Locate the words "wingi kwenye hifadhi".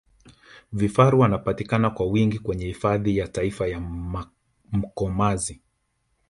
2.05-3.17